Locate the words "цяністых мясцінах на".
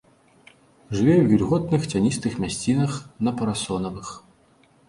1.91-3.35